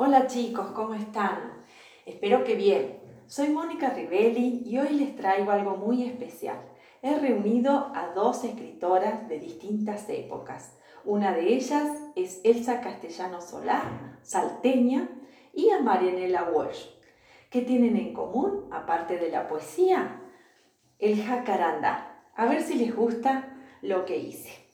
Hola 0.00 0.28
chicos, 0.28 0.68
¿cómo 0.76 0.94
están? 0.94 1.64
Espero 2.06 2.44
que 2.44 2.54
bien. 2.54 3.00
Soy 3.26 3.48
Mónica 3.48 3.90
Rivelli 3.90 4.62
y 4.64 4.78
hoy 4.78 4.90
les 4.90 5.16
traigo 5.16 5.50
algo 5.50 5.76
muy 5.76 6.04
especial. 6.04 6.56
He 7.02 7.18
reunido 7.18 7.90
a 7.96 8.12
dos 8.14 8.44
escritoras 8.44 9.28
de 9.28 9.40
distintas 9.40 10.08
épocas. 10.08 10.78
Una 11.04 11.32
de 11.32 11.52
ellas 11.52 11.88
es 12.14 12.40
Elsa 12.44 12.80
Castellano 12.80 13.40
Solar, 13.40 14.20
salteña, 14.22 15.08
y 15.52 15.70
a 15.70 15.80
Marianela 15.80 16.44
Walsh. 16.44 16.90
¿Qué 17.50 17.62
tienen 17.62 17.96
en 17.96 18.14
común, 18.14 18.68
aparte 18.70 19.18
de 19.18 19.32
la 19.32 19.48
poesía? 19.48 20.22
El 21.00 21.20
jacaranda. 21.24 22.22
A 22.36 22.46
ver 22.46 22.62
si 22.62 22.74
les 22.74 22.94
gusta 22.94 23.52
lo 23.82 24.04
que 24.04 24.16
hice. 24.16 24.64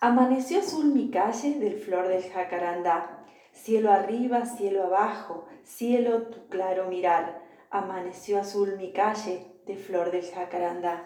Amaneció 0.00 0.58
azul 0.58 0.86
mi 0.86 1.12
calle 1.12 1.60
del 1.60 1.78
flor 1.78 2.08
del 2.08 2.24
jacaranda. 2.24 3.14
Cielo 3.62 3.90
arriba, 3.90 4.46
cielo 4.46 4.84
abajo, 4.84 5.44
cielo 5.64 6.22
tu 6.28 6.48
claro 6.48 6.88
mirar. 6.88 7.42
Amaneció 7.70 8.38
azul 8.38 8.76
mi 8.78 8.92
calle 8.92 9.46
de 9.66 9.76
flor 9.76 10.10
del 10.10 10.24
jacaranda. 10.24 11.04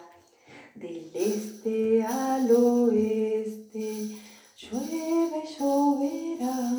Del 0.75 1.11
este 1.13 2.03
al 2.03 2.49
oeste, 2.51 4.15
llueve, 4.55 5.43
lloverá. 5.59 6.71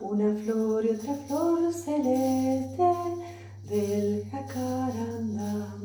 Una 0.00 0.34
flor 0.42 0.84
y 0.86 0.88
otra 0.88 1.14
flor 1.26 1.72
celeste 1.72 2.92
del 3.68 4.24
jacaranda. 4.30 5.76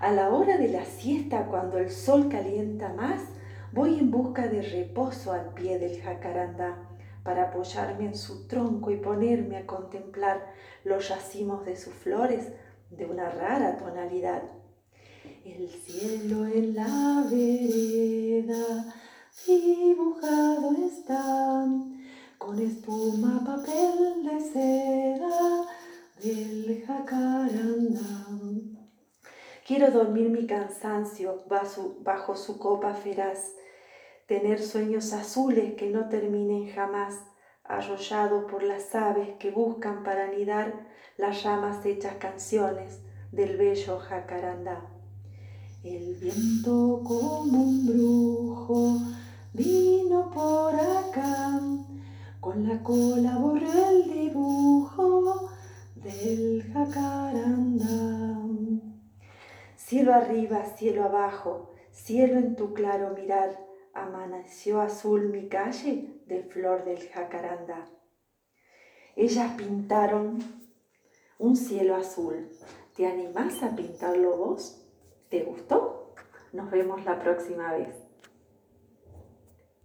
A 0.00 0.10
la 0.12 0.30
hora 0.30 0.56
de 0.56 0.68
la 0.68 0.84
siesta, 0.84 1.46
cuando 1.46 1.78
el 1.78 1.90
sol 1.90 2.28
calienta 2.28 2.92
más, 2.94 3.20
voy 3.72 3.98
en 3.98 4.10
busca 4.10 4.48
de 4.48 4.62
reposo 4.62 5.32
al 5.32 5.52
pie 5.54 5.78
del 5.78 6.00
jacaranda 6.00 6.93
para 7.24 7.48
apoyarme 7.48 8.04
en 8.06 8.16
su 8.16 8.46
tronco 8.46 8.90
y 8.90 8.96
ponerme 8.96 9.56
a 9.56 9.66
contemplar 9.66 10.52
los 10.84 11.08
racimos 11.08 11.64
de 11.64 11.76
sus 11.76 11.94
flores 11.94 12.52
de 12.90 13.06
una 13.06 13.30
rara 13.30 13.76
tonalidad. 13.76 14.42
El 15.44 15.68
cielo 15.68 16.46
en 16.46 16.74
la 16.74 17.26
vereda 17.30 18.94
dibujado 19.46 20.72
está 20.86 21.66
con 22.38 22.58
espuma, 22.58 23.42
papel 23.44 24.22
de 24.24 24.40
seda 24.40 25.66
del 26.22 26.84
jacaranda. 26.86 28.00
Quiero 29.66 29.90
dormir 29.90 30.28
mi 30.28 30.46
cansancio 30.46 31.44
bajo 31.48 32.36
su 32.36 32.58
copa 32.58 32.92
feraz, 32.92 33.54
tener 34.26 34.60
sueños 34.60 35.12
azules 35.12 35.74
que 35.74 35.90
no 35.90 36.08
terminen 36.08 36.68
jamás, 36.72 37.14
arrollado 37.64 38.46
por 38.46 38.62
las 38.62 38.94
aves 38.94 39.30
que 39.38 39.50
buscan 39.50 40.02
para 40.02 40.24
anidar 40.24 40.86
las 41.16 41.42
ramas 41.44 41.84
hechas 41.84 42.16
canciones 42.16 43.00
del 43.32 43.56
bello 43.56 43.98
jacarandá. 43.98 44.86
El 45.82 46.14
viento 46.14 47.02
como 47.04 47.62
un 47.62 47.86
brujo 47.86 48.98
vino 49.52 50.30
por 50.30 50.74
acá, 50.74 51.60
con 52.40 52.68
la 52.68 52.82
cola 52.82 53.36
borró 53.36 53.88
el 53.90 54.12
dibujo 54.12 55.50
del 55.96 56.64
jacarandá. 56.72 58.34
Cielo 59.76 60.14
arriba, 60.14 60.64
cielo 60.76 61.04
abajo, 61.04 61.74
cielo 61.92 62.38
en 62.38 62.56
tu 62.56 62.72
claro 62.72 63.14
mirar, 63.14 63.60
amaneció 63.94 64.80
azul 64.80 65.28
mi 65.28 65.48
calle 65.48 66.22
de 66.26 66.42
flor 66.42 66.84
del 66.84 67.08
jacaranda. 67.08 67.86
Ellas 69.16 69.52
pintaron 69.56 70.38
un 71.38 71.56
cielo 71.56 71.94
azul. 71.94 72.50
¿Te 72.96 73.06
animás 73.06 73.62
a 73.62 73.74
pintarlo 73.74 74.36
vos? 74.36 74.84
¿Te 75.28 75.42
gustó? 75.42 76.14
Nos 76.52 76.70
vemos 76.70 77.04
la 77.04 77.18
próxima 77.18 77.72
vez. 77.72 78.13